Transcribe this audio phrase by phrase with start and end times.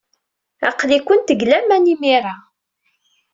[0.69, 2.35] Aql-ikent deg laman imir-a.